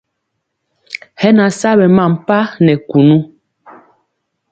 Hɛ 1.19 1.29
na 1.37 1.45
sa 1.59 1.69
ɓɛ 1.77 1.85
mampa 1.97 2.37
nɛ 2.65 2.73
kunu. 2.89 3.17